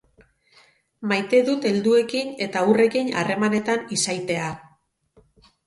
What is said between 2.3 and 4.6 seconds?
eta haurrekin harremanetan izaitea.